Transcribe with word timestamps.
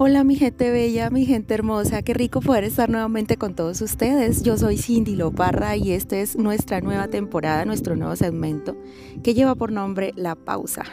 Hola 0.00 0.22
mi 0.22 0.36
gente 0.36 0.70
bella, 0.70 1.10
mi 1.10 1.26
gente 1.26 1.54
hermosa, 1.54 2.02
qué 2.02 2.14
rico 2.14 2.40
poder 2.40 2.62
estar 2.62 2.88
nuevamente 2.88 3.36
con 3.36 3.56
todos 3.56 3.80
ustedes. 3.80 4.44
Yo 4.44 4.56
soy 4.56 4.78
Cindy 4.78 5.16
Loparra 5.16 5.74
y 5.74 5.90
esta 5.90 6.18
es 6.18 6.36
nuestra 6.36 6.80
nueva 6.80 7.08
temporada, 7.08 7.64
nuestro 7.64 7.96
nuevo 7.96 8.14
segmento 8.14 8.76
que 9.24 9.34
lleva 9.34 9.56
por 9.56 9.72
nombre 9.72 10.12
La 10.14 10.36
Pausa. 10.36 10.84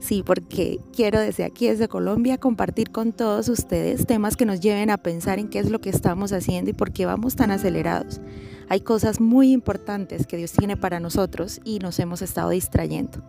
Sí, 0.00 0.22
porque 0.22 0.80
quiero 0.94 1.18
desde 1.18 1.44
aquí, 1.44 1.66
desde 1.66 1.88
Colombia, 1.88 2.36
compartir 2.36 2.90
con 2.90 3.12
todos 3.12 3.48
ustedes 3.48 4.06
temas 4.06 4.36
que 4.36 4.44
nos 4.44 4.60
lleven 4.60 4.90
a 4.90 4.98
pensar 4.98 5.38
en 5.38 5.48
qué 5.48 5.58
es 5.58 5.70
lo 5.70 5.80
que 5.80 5.88
estamos 5.88 6.30
haciendo 6.34 6.72
y 6.72 6.74
por 6.74 6.92
qué 6.92 7.06
vamos 7.06 7.36
tan 7.36 7.52
acelerados. 7.52 8.20
Hay 8.68 8.82
cosas 8.82 9.18
muy 9.18 9.50
importantes 9.50 10.26
que 10.26 10.36
Dios 10.36 10.52
tiene 10.52 10.76
para 10.76 11.00
nosotros 11.00 11.58
y 11.64 11.78
nos 11.78 11.98
hemos 12.00 12.20
estado 12.20 12.50
distrayendo. 12.50 13.22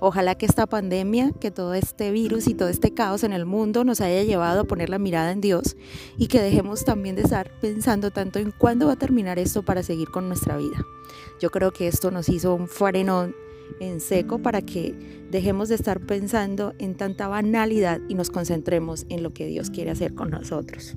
Ojalá 0.00 0.34
que 0.34 0.46
esta 0.46 0.66
pandemia, 0.66 1.32
que 1.40 1.50
todo 1.50 1.74
este 1.74 2.10
virus 2.10 2.48
y 2.48 2.54
todo 2.54 2.68
este 2.68 2.92
caos 2.92 3.24
en 3.24 3.32
el 3.32 3.46
mundo 3.46 3.84
nos 3.84 4.00
haya 4.00 4.22
llevado 4.22 4.60
a 4.60 4.64
poner 4.64 4.90
la 4.90 4.98
mirada 4.98 5.32
en 5.32 5.40
Dios 5.40 5.76
y 6.18 6.28
que 6.28 6.40
dejemos 6.40 6.84
también 6.84 7.16
de 7.16 7.22
estar 7.22 7.50
pensando 7.60 8.10
tanto 8.10 8.38
en 8.38 8.50
cuándo 8.50 8.86
va 8.86 8.92
a 8.92 8.98
terminar 8.98 9.38
esto 9.38 9.64
para 9.64 9.82
seguir 9.82 10.10
con 10.10 10.28
nuestra 10.28 10.56
vida. 10.56 10.84
Yo 11.40 11.50
creo 11.50 11.72
que 11.72 11.88
esto 11.88 12.10
nos 12.10 12.28
hizo 12.28 12.54
un 12.54 12.68
frenón 12.68 13.34
en 13.80 14.00
seco 14.00 14.38
para 14.38 14.62
que 14.62 14.94
dejemos 15.30 15.68
de 15.68 15.74
estar 15.74 16.00
pensando 16.00 16.74
en 16.78 16.94
tanta 16.94 17.28
banalidad 17.28 18.00
y 18.08 18.14
nos 18.14 18.30
concentremos 18.30 19.06
en 19.08 19.22
lo 19.22 19.30
que 19.30 19.46
Dios 19.46 19.70
quiere 19.70 19.90
hacer 19.90 20.14
con 20.14 20.30
nosotros. 20.30 20.96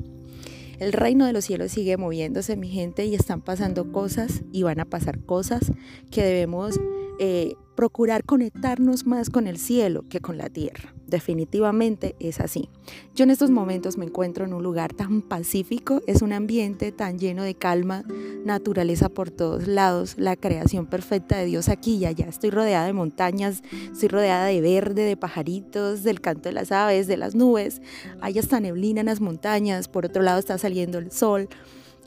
El 0.79 0.93
reino 0.93 1.25
de 1.25 1.33
los 1.33 1.43
cielos 1.43 1.71
sigue 1.71 1.97
moviéndose, 1.97 2.55
mi 2.55 2.69
gente, 2.69 3.05
y 3.05 3.13
están 3.13 3.41
pasando 3.41 3.91
cosas 3.91 4.43
y 4.53 4.63
van 4.63 4.79
a 4.79 4.85
pasar 4.85 5.19
cosas 5.25 5.73
que 6.09 6.23
debemos 6.23 6.79
eh, 7.19 7.55
procurar 7.79 8.25
conectarnos 8.25 9.07
más 9.07 9.29
con 9.29 9.47
el 9.47 9.57
cielo 9.57 10.03
que 10.09 10.19
con 10.19 10.37
la 10.37 10.49
tierra. 10.49 10.93
Definitivamente 11.07 12.13
es 12.19 12.41
así. 12.41 12.67
Yo 13.15 13.23
en 13.23 13.29
estos 13.29 13.51
momentos 13.51 13.97
me 13.97 14.03
encuentro 14.03 14.43
en 14.43 14.53
un 14.53 14.61
lugar 14.61 14.93
tan 14.93 15.21
pacífico, 15.21 16.01
es 16.05 16.21
un 16.21 16.33
ambiente 16.33 16.91
tan 16.91 17.17
lleno 17.17 17.41
de 17.41 17.55
calma, 17.55 18.03
naturaleza 18.43 19.07
por 19.07 19.31
todos 19.31 19.65
lados, 19.65 20.15
la 20.17 20.35
creación 20.35 20.87
perfecta 20.87 21.37
de 21.37 21.45
Dios 21.45 21.69
aquí 21.69 21.95
y 21.95 22.05
allá. 22.05 22.25
Estoy 22.25 22.49
rodeada 22.49 22.85
de 22.85 22.91
montañas, 22.91 23.63
estoy 23.93 24.09
rodeada 24.09 24.47
de 24.47 24.59
verde, 24.59 25.03
de 25.03 25.15
pajaritos, 25.15 26.03
del 26.03 26.19
canto 26.19 26.49
de 26.49 26.53
las 26.55 26.73
aves, 26.73 27.07
de 27.07 27.15
las 27.15 27.33
nubes. 27.33 27.81
Hay 28.19 28.39
hasta 28.39 28.59
neblina 28.59 28.99
en 28.99 29.05
las 29.05 29.21
montañas, 29.21 29.87
por 29.87 30.05
otro 30.05 30.21
lado 30.21 30.37
está 30.37 30.57
saliendo 30.57 30.97
el 30.97 31.13
sol. 31.13 31.47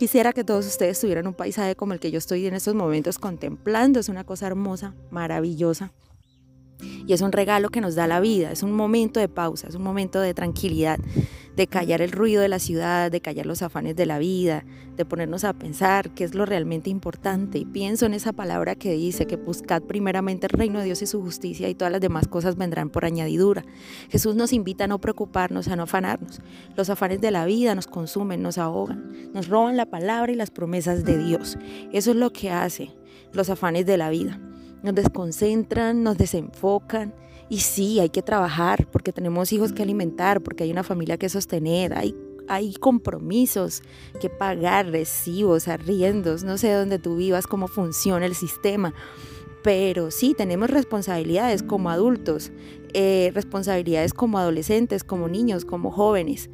Quisiera 0.02 0.32
que 0.32 0.42
todos 0.42 0.66
ustedes 0.66 0.98
tuvieran 0.98 1.28
un 1.28 1.32
paisaje 1.32 1.76
como 1.76 1.92
el 1.92 2.00
que 2.00 2.10
yo 2.10 2.18
estoy 2.18 2.44
en 2.48 2.54
estos 2.54 2.74
momentos 2.74 3.20
contemplando. 3.20 4.00
Es 4.00 4.08
una 4.08 4.24
cosa 4.24 4.48
hermosa, 4.48 4.94
maravillosa. 5.12 5.92
Y 7.06 7.12
es 7.12 7.20
un 7.20 7.30
regalo 7.30 7.68
que 7.68 7.80
nos 7.80 7.94
da 7.94 8.08
la 8.08 8.18
vida, 8.18 8.50
es 8.50 8.64
un 8.64 8.72
momento 8.72 9.20
de 9.20 9.28
pausa, 9.28 9.68
es 9.68 9.76
un 9.76 9.84
momento 9.84 10.20
de 10.20 10.34
tranquilidad, 10.34 10.98
de 11.56 11.66
callar 11.66 12.00
el 12.00 12.12
ruido 12.12 12.42
de 12.42 12.48
la 12.48 12.58
ciudad, 12.58 13.10
de 13.10 13.20
callar 13.20 13.46
los 13.46 13.62
afanes 13.62 13.96
de 13.96 14.06
la 14.06 14.18
vida, 14.18 14.64
de 14.96 15.04
ponernos 15.04 15.44
a 15.44 15.52
pensar 15.52 16.10
qué 16.10 16.24
es 16.24 16.34
lo 16.34 16.46
realmente 16.46 16.90
importante. 16.90 17.58
Y 17.58 17.64
pienso 17.64 18.06
en 18.06 18.14
esa 18.14 18.32
palabra 18.32 18.74
que 18.74 18.92
dice 18.92 19.26
que 19.26 19.36
buscad 19.36 19.82
primeramente 19.82 20.46
el 20.46 20.58
reino 20.58 20.78
de 20.78 20.86
Dios 20.86 21.02
y 21.02 21.06
su 21.06 21.20
justicia 21.20 21.68
y 21.68 21.74
todas 21.74 21.92
las 21.92 22.00
demás 22.00 22.28
cosas 22.28 22.56
vendrán 22.56 22.90
por 22.90 23.04
añadidura. 23.04 23.64
Jesús 24.08 24.34
nos 24.34 24.52
invita 24.52 24.84
a 24.84 24.88
no 24.88 25.00
preocuparnos, 25.00 25.68
a 25.68 25.76
no 25.76 25.84
afanarnos. 25.84 26.40
Los 26.76 26.90
afanes 26.90 27.20
de 27.20 27.30
la 27.30 27.44
vida 27.44 27.74
nos 27.74 27.86
consumen, 27.86 28.42
nos 28.42 28.58
ahogan, 28.58 29.32
nos 29.32 29.48
roban 29.48 29.76
la 29.76 29.86
palabra 29.86 30.32
y 30.32 30.36
las 30.36 30.50
promesas 30.50 31.04
de 31.04 31.18
Dios. 31.18 31.58
Eso 31.92 32.10
es 32.10 32.16
lo 32.16 32.32
que 32.32 32.50
hace 32.50 32.90
los 33.32 33.50
afanes 33.50 33.86
de 33.86 33.96
la 33.96 34.10
vida 34.10 34.40
nos 34.82 34.94
desconcentran, 34.94 36.02
nos 36.02 36.18
desenfocan. 36.18 37.14
Y 37.48 37.60
sí, 37.60 38.00
hay 38.00 38.08
que 38.08 38.22
trabajar 38.22 38.88
porque 38.90 39.12
tenemos 39.12 39.52
hijos 39.52 39.72
que 39.72 39.82
alimentar, 39.82 40.42
porque 40.42 40.64
hay 40.64 40.70
una 40.70 40.82
familia 40.82 41.18
que 41.18 41.28
sostener, 41.28 41.92
hay, 41.94 42.14
hay 42.48 42.74
compromisos 42.74 43.82
que 44.20 44.30
pagar, 44.30 44.86
recibos, 44.86 45.68
arriendos, 45.68 46.44
no 46.44 46.56
sé 46.56 46.72
dónde 46.72 46.98
tú 46.98 47.16
vivas, 47.16 47.46
cómo 47.46 47.68
funciona 47.68 48.26
el 48.26 48.34
sistema. 48.34 48.94
Pero 49.62 50.10
sí, 50.10 50.34
tenemos 50.36 50.70
responsabilidades 50.70 51.62
como 51.62 51.90
adultos, 51.90 52.50
eh, 52.94 53.30
responsabilidades 53.34 54.12
como 54.12 54.38
adolescentes, 54.38 55.04
como 55.04 55.28
niños, 55.28 55.64
como 55.64 55.90
jóvenes 55.90 56.50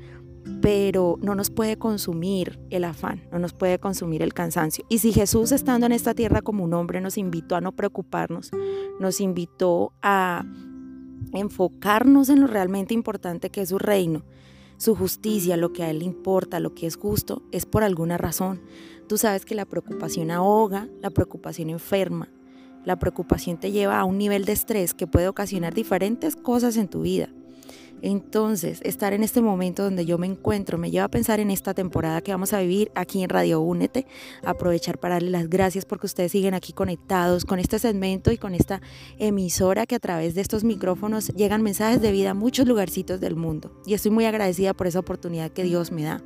pero 0.61 1.19
no 1.21 1.35
nos 1.35 1.51
puede 1.51 1.77
consumir 1.77 2.59
el 2.71 2.85
afán, 2.85 3.29
no 3.31 3.39
nos 3.39 3.53
puede 3.53 3.79
consumir 3.79 4.23
el 4.23 4.35
cansancio. 4.35 4.85
Y 4.89 4.99
si 4.99 5.13
Jesús 5.13 5.53
estando 5.53 5.87
en 5.87 5.93
esta 5.93 6.15
tierra 6.15 6.43
como 6.43 6.65
un 6.65 6.75
hombre 6.75 7.01
nos 7.01 7.19
invitó 7.19 7.57
a 7.57 7.61
no 7.61 7.73
preocuparnos, 7.73 8.51
nos 8.99 9.21
invitó 9.21 9.93
a 10.03 10.45
enfocarnos 11.33 12.29
en 12.29 12.41
lo 12.41 12.47
realmente 12.47 12.95
importante 12.95 13.51
que 13.51 13.63
es 13.63 13.69
su 13.69 13.79
reino, 13.79 14.25
su 14.77 14.95
justicia, 14.95 15.57
lo 15.57 15.73
que 15.73 15.83
a 15.83 15.91
Él 15.91 16.03
importa, 16.03 16.61
lo 16.61 16.75
que 16.75 16.87
es 16.87 16.97
justo, 16.97 17.43
es 17.53 17.67
por 17.67 17.83
alguna 17.83 18.17
razón. 18.17 18.61
Tú 19.09 19.19
sabes 19.19 19.45
que 19.45 19.55
la 19.55 19.65
preocupación 19.65 20.31
ahoga, 20.31 20.89
la 21.01 21.11
preocupación 21.11 21.71
enferma, 21.71 22.29
la 22.85 22.99
preocupación 22.99 23.59
te 23.59 23.73
lleva 23.73 23.99
a 23.99 24.05
un 24.05 24.19
nivel 24.19 24.45
de 24.45 24.53
estrés 24.53 24.95
que 24.95 25.07
puede 25.07 25.29
ocasionar 25.29 25.75
diferentes 25.75 26.37
cosas 26.37 26.77
en 26.77 26.89
tu 26.89 27.03
vida. 27.03 27.29
Entonces, 28.03 28.81
estar 28.85 29.13
en 29.13 29.23
este 29.23 29.41
momento 29.41 29.83
donde 29.83 30.07
yo 30.07 30.19
me 30.19 30.27
encuentro 30.27 30.79
me 30.79 30.91
lleva 30.91 31.07
a 31.07 31.11
pensar 31.11 31.41
en 31.41 31.51
esta 31.51 31.75
temporada 31.75 32.21
que 32.21 32.33
vamos 32.33 32.53
a 32.53 32.61
vivir 32.61 32.91
aquí 32.95 33.23
en 33.23 33.29
Radio 33.29 33.61
Únete, 33.61 34.07
aprovechar 34.45 34.99
para 34.99 35.17
darle 35.17 35.31
las 35.31 35.49
gracias 35.49 35.85
porque 35.85 36.07
ustedes 36.07 36.33
siguen 36.33 36.55
aquí 36.55 36.73
conectados 36.73 37.45
con 37.45 37.59
este 37.59 37.79
segmento 37.79 38.31
y 38.31 38.39
con 38.39 38.55
esta 38.55 38.81
emisora 39.19 39.87
que 39.87 39.97
a 39.97 40.01
través 40.01 40.35
de 40.35 40.41
estos 40.41 40.65
micrófonos 40.65 41.29
llegan 41.29 41.63
mensajes 41.63 42.01
de 42.01 42.13
vida 42.13 42.31
a 42.31 42.35
muchos 42.35 42.67
lugarcitos 42.67 43.21
del 43.21 43.37
mundo. 43.37 43.73
Y 43.87 43.95
estoy 43.95 44.11
muy 44.11 44.25
agradecida 44.25 44.75
por 44.75 44.87
esa 44.87 45.01
oportunidad 45.01 45.51
que 45.51 45.65
Dios 45.65 45.91
me 45.91 46.05
da. 46.05 46.23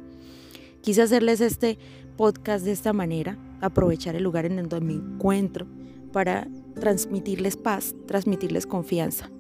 Quise 0.83 1.03
hacerles 1.03 1.41
este 1.41 1.79
podcast 2.17 2.65
de 2.65 2.73
esta 2.73 2.93
manera, 2.93 3.39
aprovechar 3.61 4.17
el 4.17 4.25
lugar 4.25 4.47
en 4.47 4.57
donde 4.57 4.81
me 4.81 4.95
encuentro 4.95 5.67
para 6.13 6.47
transmitirles 6.75 7.57
paz, 7.57 7.95
transmitirles 8.07 8.67
confianza. 8.67 9.31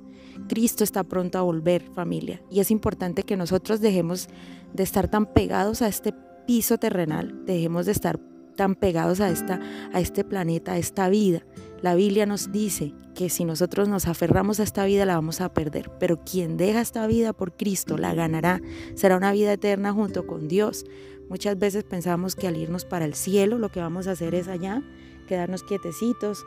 Cristo 0.48 0.84
está 0.84 1.04
pronto 1.04 1.38
a 1.38 1.42
volver, 1.42 1.82
familia. 1.94 2.42
Y 2.50 2.60
es 2.60 2.70
importante 2.70 3.22
que 3.22 3.36
nosotros 3.36 3.80
dejemos 3.80 4.28
de 4.72 4.82
estar 4.82 5.08
tan 5.08 5.26
pegados 5.26 5.82
a 5.82 5.88
este 5.88 6.14
piso 6.46 6.78
terrenal, 6.78 7.44
dejemos 7.46 7.86
de 7.86 7.92
estar 7.92 8.18
tan 8.56 8.74
pegados 8.74 9.20
a, 9.20 9.30
esta, 9.30 9.60
a 9.92 10.00
este 10.00 10.24
planeta, 10.24 10.72
a 10.72 10.78
esta 10.78 11.08
vida. 11.08 11.44
La 11.80 11.94
Biblia 11.94 12.26
nos 12.26 12.52
dice 12.52 12.94
que 13.14 13.28
si 13.28 13.44
nosotros 13.44 13.88
nos 13.88 14.06
aferramos 14.06 14.60
a 14.60 14.62
esta 14.62 14.84
vida 14.84 15.04
la 15.04 15.14
vamos 15.14 15.40
a 15.40 15.52
perder, 15.52 15.90
pero 15.98 16.22
quien 16.24 16.56
deja 16.56 16.80
esta 16.80 17.06
vida 17.06 17.32
por 17.32 17.56
Cristo 17.56 17.98
la 17.98 18.14
ganará, 18.14 18.60
será 18.94 19.16
una 19.16 19.32
vida 19.32 19.52
eterna 19.52 19.92
junto 19.92 20.26
con 20.26 20.48
Dios. 20.48 20.84
Muchas 21.28 21.58
veces 21.58 21.84
pensamos 21.84 22.36
que 22.36 22.46
al 22.46 22.56
irnos 22.56 22.84
para 22.84 23.04
el 23.04 23.14
cielo 23.14 23.58
lo 23.58 23.70
que 23.70 23.80
vamos 23.80 24.06
a 24.06 24.12
hacer 24.12 24.34
es 24.34 24.48
allá, 24.48 24.82
quedarnos 25.26 25.62
quietecitos, 25.62 26.44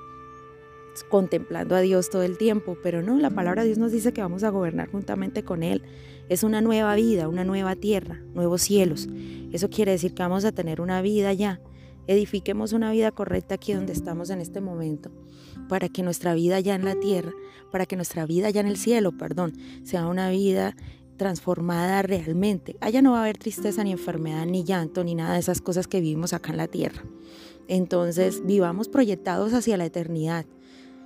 contemplando 1.04 1.76
a 1.76 1.82
Dios 1.82 2.10
todo 2.10 2.24
el 2.24 2.38
tiempo, 2.38 2.78
pero 2.82 3.02
no, 3.02 3.18
la 3.20 3.30
palabra 3.30 3.62
de 3.62 3.68
Dios 3.68 3.78
nos 3.78 3.92
dice 3.92 4.14
que 4.14 4.22
vamos 4.22 4.44
a 4.44 4.50
gobernar 4.50 4.90
juntamente 4.90 5.44
con 5.44 5.64
Él. 5.64 5.82
Es 6.30 6.44
una 6.44 6.62
nueva 6.62 6.96
vida, 6.96 7.28
una 7.28 7.44
nueva 7.44 7.76
tierra, 7.76 8.22
nuevos 8.34 8.62
cielos. 8.62 9.08
Eso 9.52 9.70
quiere 9.70 9.92
decir 9.92 10.14
que 10.14 10.24
vamos 10.24 10.46
a 10.46 10.52
tener 10.52 10.82
una 10.82 11.02
vida 11.02 11.34
ya. 11.34 11.62
Edifiquemos 12.08 12.74
una 12.74 12.92
vida 12.92 13.12
correcta 13.12 13.56
aquí 13.56 13.74
donde 13.74 13.94
estamos 13.94 14.30
en 14.30 14.40
este 14.40 14.62
momento, 14.62 15.12
para 15.68 15.90
que 15.90 16.04
nuestra 16.04 16.34
vida 16.34 16.60
ya 16.60 16.76
en 16.76 16.86
la 16.86 16.96
tierra, 16.96 17.34
para 17.72 17.86
que 17.86 17.96
nuestra 17.96 18.26
vida 18.26 18.50
ya 18.50 18.62
en 18.62 18.68
el 18.68 18.78
cielo, 18.78 19.18
perdón, 19.18 19.54
sea 19.84 20.08
una 20.08 20.30
vida 20.30 20.76
transformada 21.18 22.02
realmente. 22.02 22.76
Allá 22.82 23.02
no 23.02 23.12
va 23.12 23.20
a 23.20 23.22
haber 23.22 23.38
tristeza 23.38 23.84
ni 23.84 23.92
enfermedad, 23.92 24.46
ni 24.46 24.64
llanto, 24.64 25.04
ni 25.04 25.16
nada 25.16 25.34
de 25.34 25.40
esas 25.40 25.62
cosas 25.62 25.88
que 25.88 26.02
vivimos 26.02 26.34
acá 26.34 26.52
en 26.52 26.58
la 26.58 26.68
tierra. 26.68 27.04
Entonces, 27.68 28.46
vivamos 28.46 28.90
proyectados 28.90 29.54
hacia 29.54 29.78
la 29.78 29.86
eternidad. 29.86 30.46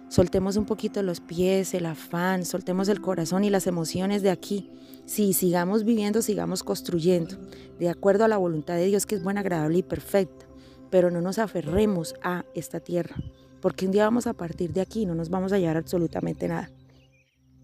Soltemos 0.09 0.57
un 0.57 0.65
poquito 0.65 1.03
los 1.03 1.19
pies, 1.19 1.75
el 1.75 1.85
afán, 1.85 2.43
soltemos 2.43 2.89
el 2.89 2.99
corazón 2.99 3.43
y 3.43 3.51
las 3.51 3.67
emociones 3.67 4.23
de 4.23 4.31
aquí. 4.31 4.71
Sí, 5.05 5.33
sigamos 5.33 5.83
viviendo, 5.83 6.23
sigamos 6.23 6.63
construyendo, 6.63 7.37
de 7.79 7.89
acuerdo 7.89 8.25
a 8.25 8.27
la 8.27 8.37
voluntad 8.37 8.75
de 8.75 8.87
Dios 8.87 9.05
que 9.05 9.13
es 9.13 9.23
buena, 9.23 9.41
agradable 9.41 9.77
y 9.77 9.83
perfecta. 9.83 10.47
Pero 10.89 11.11
no 11.11 11.21
nos 11.21 11.37
aferremos 11.37 12.15
a 12.23 12.43
esta 12.55 12.79
tierra, 12.79 13.15
porque 13.61 13.85
un 13.85 13.91
día 13.91 14.05
vamos 14.05 14.25
a 14.25 14.33
partir 14.33 14.73
de 14.73 14.81
aquí 14.81 15.01
y 15.01 15.05
no 15.05 15.13
nos 15.13 15.29
vamos 15.29 15.53
a 15.53 15.59
llevar 15.59 15.77
absolutamente 15.77 16.47
nada. 16.47 16.71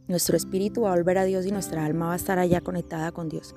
Nuestro 0.08 0.38
espíritu 0.38 0.82
va 0.82 0.94
a 0.94 0.96
volver 0.96 1.18
a 1.18 1.26
Dios 1.26 1.48
y 1.48 1.52
nuestra 1.52 1.84
alma 1.84 2.08
va 2.08 2.14
a 2.14 2.18
estar 2.18 2.38
allá 2.38 2.62
conectada 2.62 3.12
con 3.12 3.28
Dios. 3.28 3.56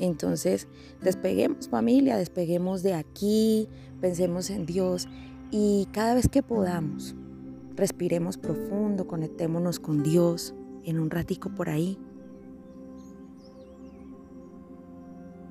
Entonces, 0.00 0.66
despeguemos 1.00 1.68
familia, 1.68 2.16
despeguemos 2.16 2.82
de 2.82 2.94
aquí, 2.94 3.68
pensemos 4.00 4.50
en 4.50 4.66
Dios 4.66 5.06
y 5.52 5.86
cada 5.92 6.14
vez 6.14 6.28
que 6.28 6.42
podamos, 6.42 7.14
Respiremos 7.76 8.38
profundo, 8.38 9.06
conectémonos 9.06 9.78
con 9.80 10.02
Dios 10.02 10.54
en 10.84 10.98
un 10.98 11.10
ratico 11.10 11.50
por 11.50 11.68
ahí. 11.68 11.98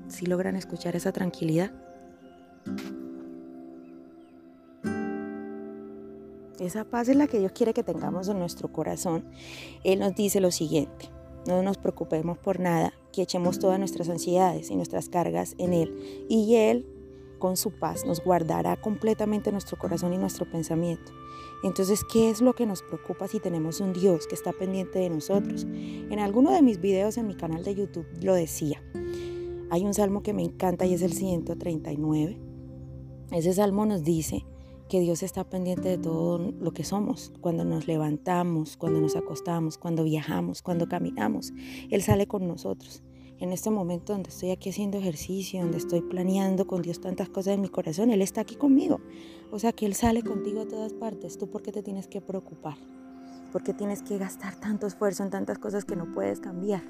Si 0.08 0.26
logran 0.26 0.56
escuchar 0.56 0.96
esa 0.96 1.12
tranquilidad. 1.12 1.72
Esa 6.58 6.84
paz 6.84 7.08
es 7.08 7.16
la 7.16 7.28
que 7.28 7.38
Dios 7.38 7.52
quiere 7.52 7.72
que 7.74 7.84
tengamos 7.84 8.28
en 8.28 8.40
nuestro 8.40 8.72
corazón. 8.72 9.24
Él 9.84 10.00
nos 10.00 10.14
dice 10.16 10.40
lo 10.40 10.50
siguiente. 10.50 11.10
no 11.46 11.62
nos 11.62 11.78
preocupemos 11.78 12.38
por 12.38 12.58
nada, 12.58 12.92
que 13.12 13.22
echemos 13.22 13.60
todas 13.60 13.78
nuestras 13.78 14.08
ansiedades 14.08 14.68
y 14.72 14.74
nuestras 14.74 15.08
cargas 15.08 15.54
en 15.58 15.74
Él. 15.74 16.26
Y 16.28 16.56
Él, 16.56 16.88
con 17.38 17.56
su 17.56 17.70
paz, 17.70 18.04
nos 18.04 18.22
guardará 18.22 18.76
completamente 18.76 19.52
nuestro 19.52 19.78
corazón 19.78 20.12
y 20.12 20.18
nuestro 20.18 20.50
pensamiento. 20.50 21.12
Entonces, 21.62 22.04
¿qué 22.04 22.30
es 22.30 22.40
lo 22.40 22.54
que 22.54 22.66
nos 22.66 22.82
preocupa 22.82 23.28
si 23.28 23.40
tenemos 23.40 23.80
un 23.80 23.92
Dios 23.92 24.26
que 24.26 24.34
está 24.34 24.52
pendiente 24.52 24.98
de 24.98 25.10
nosotros? 25.10 25.64
En 25.64 26.18
alguno 26.18 26.52
de 26.52 26.62
mis 26.62 26.80
videos 26.80 27.16
en 27.16 27.26
mi 27.26 27.34
canal 27.34 27.64
de 27.64 27.74
YouTube 27.74 28.06
lo 28.22 28.34
decía. 28.34 28.82
Hay 29.70 29.84
un 29.84 29.94
salmo 29.94 30.22
que 30.22 30.32
me 30.32 30.42
encanta 30.42 30.86
y 30.86 30.94
es 30.94 31.02
el 31.02 31.12
139. 31.12 32.38
Ese 33.32 33.52
salmo 33.52 33.86
nos 33.86 34.04
dice 34.04 34.44
que 34.88 35.00
Dios 35.00 35.22
está 35.22 35.42
pendiente 35.42 35.88
de 35.88 35.98
todo 35.98 36.38
lo 36.38 36.72
que 36.72 36.84
somos, 36.84 37.32
cuando 37.40 37.64
nos 37.64 37.88
levantamos, 37.88 38.76
cuando 38.76 39.00
nos 39.00 39.16
acostamos, 39.16 39.78
cuando 39.78 40.04
viajamos, 40.04 40.62
cuando 40.62 40.86
caminamos. 40.88 41.52
Él 41.90 42.02
sale 42.02 42.26
con 42.26 42.46
nosotros. 42.46 43.02
En 43.38 43.52
este 43.52 43.70
momento 43.70 44.14
donde 44.14 44.30
estoy 44.30 44.50
aquí 44.50 44.70
haciendo 44.70 44.96
ejercicio, 44.96 45.60
donde 45.60 45.76
estoy 45.76 46.00
planeando 46.00 46.66
con 46.66 46.80
Dios 46.80 47.02
tantas 47.02 47.28
cosas 47.28 47.54
en 47.54 47.60
mi 47.60 47.68
corazón, 47.68 48.10
Él 48.10 48.22
está 48.22 48.40
aquí 48.40 48.56
conmigo. 48.56 49.00
O 49.50 49.58
sea 49.58 49.72
que 49.72 49.84
Él 49.84 49.94
sale 49.94 50.22
contigo 50.22 50.62
a 50.62 50.66
todas 50.66 50.94
partes. 50.94 51.36
¿Tú 51.36 51.50
por 51.50 51.62
qué 51.62 51.70
te 51.70 51.82
tienes 51.82 52.06
que 52.06 52.22
preocupar? 52.22 52.76
¿Por 53.52 53.62
qué 53.62 53.74
tienes 53.74 54.02
que 54.02 54.16
gastar 54.16 54.56
tanto 54.56 54.86
esfuerzo 54.86 55.22
en 55.22 55.30
tantas 55.30 55.58
cosas 55.58 55.84
que 55.84 55.96
no 55.96 56.12
puedes 56.12 56.40
cambiar? 56.40 56.82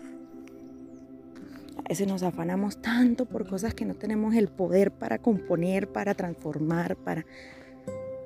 A 1.78 1.88
veces 1.88 2.06
nos 2.06 2.22
afanamos 2.22 2.81
tanto 2.81 3.26
por 3.26 3.49
cosas 3.49 3.75
que 3.75 3.84
no 3.84 3.94
tenemos 3.94 4.34
el 4.34 4.49
poder 4.49 4.92
para 4.92 5.19
componer, 5.19 5.90
para 5.90 6.14
transformar, 6.14 6.96
para... 6.96 7.26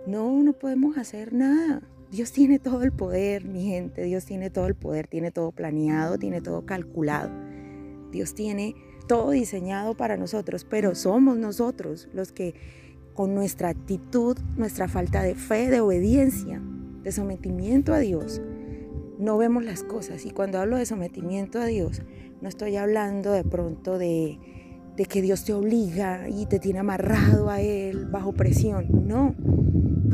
No, 0.07 0.43
no 0.43 0.53
podemos 0.53 0.99
hacer 0.99 1.33
nada. 1.33 1.83
Dios 2.11 2.33
tiene 2.33 2.59
todo 2.59 2.83
el 2.83 2.93
poder, 2.93 3.45
mi 3.45 3.65
gente. 3.65 4.05
Dios 4.05 4.25
tiene 4.27 4.51
todo 4.51 4.67
el 4.67 4.75
poder, 4.75 5.07
tiene 5.07 5.31
todo 5.31 5.53
planeado, 5.53 6.19
tiene 6.19 6.41
todo 6.41 6.67
calculado. 6.67 7.31
Dios 8.11 8.35
tiene 8.35 8.75
todo 9.07 9.31
diseñado 9.31 9.97
para 9.97 10.17
nosotros, 10.17 10.65
pero 10.65 10.95
somos 10.95 11.37
nosotros 11.37 12.09
los 12.13 12.33
que 12.33 12.55
con 13.15 13.35
nuestra 13.35 13.69
actitud, 13.69 14.39
nuestra 14.57 14.89
falta 14.89 15.23
de 15.23 15.35
fe, 15.35 15.69
de 15.69 15.81
obediencia, 15.81 16.63
de 17.03 17.13
sometimiento 17.13 17.93
a 17.93 17.99
Dios, 17.99 18.41
no 19.19 19.37
vemos 19.37 19.65
las 19.65 19.83
cosas. 19.83 20.25
Y 20.25 20.31
cuando 20.31 20.59
hablo 20.59 20.77
de 20.77 20.87
sometimiento 20.87 21.61
a 21.61 21.67
Dios, 21.67 22.03
no 22.41 22.49
estoy 22.49 22.77
hablando 22.77 23.33
de 23.33 23.45
pronto 23.45 23.99
de, 23.99 24.39
de 24.97 25.05
que 25.05 25.23
Dios 25.23 25.45
te 25.45 25.53
obliga 25.53 26.29
y 26.29 26.47
te 26.47 26.59
tiene 26.59 26.79
amarrado 26.79 27.51
a 27.51 27.61
Él 27.61 28.07
bajo 28.07 28.33
presión. 28.33 28.87
No, 29.07 29.35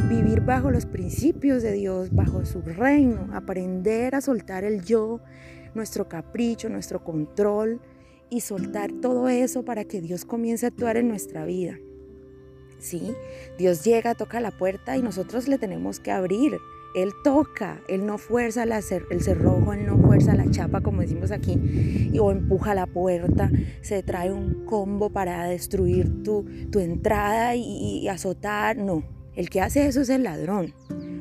vivir 0.09 0.41
bajo 0.41 0.71
los 0.71 0.87
principios 0.87 1.63
de 1.63 1.73
Dios, 1.73 2.13
bajo 2.13 2.45
su 2.45 2.61
reino, 2.63 3.29
aprender 3.33 4.15
a 4.15 4.21
soltar 4.21 4.65
el 4.65 4.83
yo, 4.83 5.21
nuestro 5.77 6.09
capricho, 6.09 6.69
nuestro 6.69 7.05
control 7.05 7.81
y 8.29 8.41
soltar 8.41 8.91
todo 9.01 9.29
eso 9.29 9.65
para 9.65 9.85
que 9.85 10.01
Dios 10.01 10.25
comience 10.25 10.67
a 10.67 10.71
actuar 10.71 10.97
en 10.97 11.09
nuestra 11.09 11.45
vida. 11.45 11.79
¿Sí? 12.79 13.15
Dios 13.59 13.85
llega, 13.85 14.15
toca 14.15 14.41
la 14.41 14.51
puerta 14.51 14.97
y 14.97 15.03
nosotros 15.03 15.49
le 15.49 15.59
tenemos 15.59 16.01
que 16.01 16.11
abrir. 16.11 16.59
Él 16.95 17.13
toca, 17.23 17.81
Él 17.89 18.07
no 18.07 18.17
fuerza 18.17 18.65
el 18.65 19.23
cerrojo, 19.23 19.73
Él 19.73 19.87
no 19.87 19.99
fuerza 19.99 20.35
la 20.35 20.51
chapa, 20.51 20.81
como 20.81 21.03
decimos 21.03 21.31
aquí, 21.31 22.11
o 22.19 22.31
empuja 22.31 22.75
la 22.75 22.87
puerta, 22.87 23.51
se 23.83 24.03
trae 24.03 24.33
un 24.33 24.65
combo 24.65 25.11
para 25.11 25.45
destruir 25.45 26.23
tu, 26.23 26.47
tu 26.71 26.81
entrada 26.81 27.55
y, 27.55 28.01
y 28.01 28.09
azotar. 28.09 28.79
No, 28.79 29.05
el 29.35 29.51
que 29.51 29.61
hace 29.61 29.87
eso 29.87 30.01
es 30.01 30.09
el 30.09 30.23
ladrón, 30.23 30.73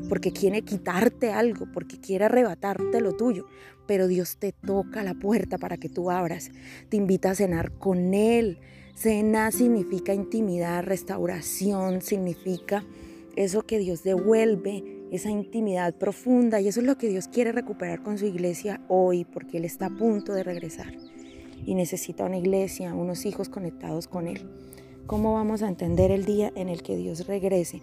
porque 0.08 0.32
quiere 0.32 0.62
quitarte 0.62 1.32
algo, 1.32 1.68
porque 1.74 2.00
quiere 2.00 2.26
arrebatarte 2.26 3.02
lo 3.02 3.14
tuyo. 3.14 3.46
Pero 3.88 4.08
Dios 4.08 4.38
te 4.38 4.52
toca 4.52 5.04
la 5.04 5.14
puerta 5.14 5.58
para 5.58 5.78
que 5.78 5.90
tú 5.90 6.10
abras, 6.10 6.52
te 6.90 6.98
invita 6.98 7.32
a 7.32 7.36
cenar 7.36 7.72
con 7.74 8.14
Él. 8.14 8.60
Cena 8.96 9.52
significa 9.52 10.14
intimidad, 10.14 10.84
restauración, 10.84 12.02
significa 12.02 12.86
eso 13.36 13.64
que 13.64 13.78
Dios 13.78 14.04
devuelve, 14.04 14.84
esa 15.12 15.30
intimidad 15.30 15.94
profunda. 15.96 16.62
Y 16.62 16.68
eso 16.68 16.80
es 16.80 16.86
lo 16.86 16.98
que 16.98 17.10
Dios 17.10 17.28
quiere 17.28 17.52
recuperar 17.52 18.02
con 18.02 18.18
su 18.18 18.26
iglesia 18.26 18.82
hoy, 18.88 19.26
porque 19.26 19.58
Él 19.58 19.66
está 19.66 19.88
a 19.88 19.96
punto 19.96 20.34
de 20.34 20.44
regresar. 20.44 20.94
Y 21.66 21.76
necesita 21.76 22.26
una 22.26 22.38
iglesia, 22.38 22.94
unos 22.94 23.26
hijos 23.26 23.50
conectados 23.50 24.08
con 24.08 24.28
Él. 24.28 24.50
¿Cómo 25.08 25.34
vamos 25.34 25.62
a 25.62 25.68
entender 25.68 26.10
el 26.12 26.26
día 26.26 26.52
en 26.56 26.70
el 26.70 26.82
que 26.82 26.96
Dios 26.96 27.28
regrese? 27.28 27.82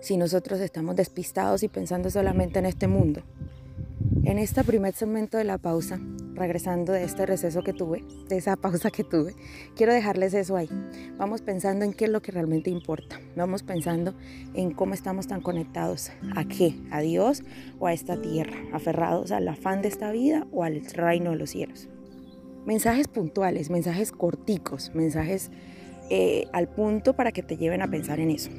Si 0.00 0.16
nosotros 0.16 0.60
estamos 0.60 0.96
despistados 0.96 1.62
y 1.62 1.68
pensando 1.68 2.10
solamente 2.10 2.58
en 2.58 2.66
este 2.66 2.88
mundo. 2.88 3.22
En 4.24 4.38
este 4.38 4.62
primer 4.62 4.94
segmento 4.94 5.38
de 5.38 5.44
la 5.44 5.58
pausa, 5.58 5.98
regresando 6.34 6.92
de 6.92 7.04
este 7.04 7.26
receso 7.26 7.62
que 7.62 7.72
tuve, 7.72 8.04
de 8.28 8.36
esa 8.36 8.56
pausa 8.60 8.90
que 8.90 9.04
tuve, 9.04 9.34
quiero 9.74 9.92
dejarles 9.92 10.34
eso 10.34 10.56
ahí. 10.56 10.68
Vamos 11.16 11.42
pensando 11.42 11.84
en 11.84 11.92
qué 11.92 12.04
es 12.04 12.10
lo 12.10 12.22
que 12.22 12.32
realmente 12.32 12.70
importa. 12.70 13.20
Vamos 13.36 13.62
pensando 13.62 14.14
en 14.54 14.72
cómo 14.72 14.94
estamos 14.94 15.26
tan 15.26 15.40
conectados. 15.40 16.10
¿A 16.36 16.44
qué? 16.44 16.74
¿A 16.90 17.00
Dios 17.00 17.42
o 17.78 17.86
a 17.86 17.92
esta 17.92 18.20
tierra? 18.20 18.56
¿Aferrados 18.72 19.32
al 19.32 19.48
afán 19.48 19.82
de 19.82 19.88
esta 19.88 20.10
vida 20.10 20.46
o 20.52 20.62
al 20.62 20.84
reino 20.84 21.30
de 21.30 21.36
los 21.36 21.50
cielos? 21.50 21.88
Mensajes 22.66 23.08
puntuales, 23.08 23.70
mensajes 23.70 24.12
corticos, 24.12 24.94
mensajes 24.94 25.50
eh, 26.10 26.46
al 26.52 26.68
punto 26.68 27.14
para 27.14 27.32
que 27.32 27.42
te 27.42 27.56
lleven 27.56 27.82
a 27.82 27.88
pensar 27.88 28.20
en 28.20 28.30
eso. 28.30 28.50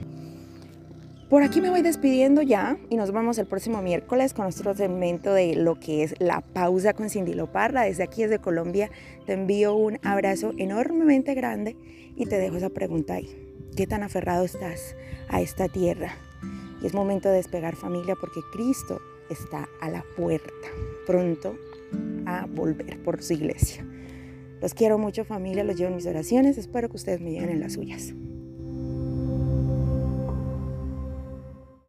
Por 1.29 1.43
aquí 1.43 1.61
me 1.61 1.69
voy 1.69 1.83
despidiendo 1.83 2.41
ya 2.41 2.79
y 2.89 2.95
nos 2.95 3.11
vemos 3.11 3.37
el 3.37 3.45
próximo 3.45 3.83
miércoles 3.83 4.33
con 4.33 4.45
nuestro 4.45 4.73
segmento 4.73 5.31
de 5.31 5.53
lo 5.55 5.79
que 5.79 6.01
es 6.01 6.15
la 6.17 6.41
pausa 6.41 6.93
con 6.93 7.07
Cindy 7.07 7.35
Loparra. 7.35 7.83
Desde 7.83 8.01
aquí, 8.01 8.23
desde 8.23 8.39
Colombia, 8.39 8.89
te 9.27 9.33
envío 9.33 9.75
un 9.75 9.99
abrazo 10.01 10.53
enormemente 10.57 11.35
grande 11.35 11.77
y 12.15 12.25
te 12.25 12.39
dejo 12.39 12.57
esa 12.57 12.71
pregunta 12.71 13.13
ahí. 13.13 13.29
¿Qué 13.75 13.85
tan 13.85 14.01
aferrado 14.01 14.43
estás 14.43 14.95
a 15.27 15.39
esta 15.39 15.67
tierra? 15.67 16.13
Y 16.81 16.87
es 16.87 16.95
momento 16.95 17.29
de 17.29 17.35
despegar 17.35 17.75
familia 17.75 18.15
porque 18.19 18.39
Cristo 18.51 18.99
está 19.29 19.69
a 19.81 19.89
la 19.91 20.03
puerta, 20.17 20.67
pronto 21.05 21.55
a 22.25 22.47
volver 22.47 23.03
por 23.03 23.21
su 23.21 23.33
iglesia. 23.33 23.85
Los 24.63 24.73
quiero 24.73 24.97
mucho 24.97 25.25
familia, 25.25 25.63
los 25.63 25.77
llevo 25.77 25.89
en 25.89 25.97
mis 25.97 26.07
oraciones, 26.07 26.57
espero 26.57 26.89
que 26.89 26.97
ustedes 26.97 27.21
me 27.21 27.29
lleven 27.29 27.51
en 27.51 27.59
las 27.59 27.73
suyas. 27.73 28.15